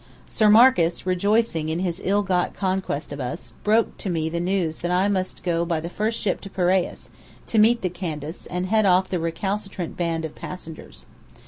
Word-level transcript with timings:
Sir 0.27 0.49
Marcus, 0.49 1.05
rejoicing 1.05 1.69
in 1.69 1.77
his 1.77 2.01
ill 2.03 2.23
got 2.23 2.55
conquest 2.55 3.13
of 3.13 3.19
us, 3.19 3.53
broke 3.63 3.99
to 3.99 4.09
me 4.09 4.29
the 4.29 4.39
news 4.39 4.79
that 4.79 4.89
I 4.89 5.07
must 5.07 5.43
go 5.43 5.63
by 5.63 5.79
the 5.79 5.91
first 5.91 6.19
ship 6.19 6.41
to 6.41 6.49
the 6.49 6.55
Piraeus, 6.55 7.11
to 7.45 7.59
meet 7.59 7.83
the 7.83 7.89
Candace, 7.91 8.47
and 8.47 8.65
head 8.65 8.87
off 8.87 9.09
the 9.09 9.19
recalcitrant 9.19 9.95
band 9.95 10.25
of 10.25 10.33
passengers. 10.33 11.05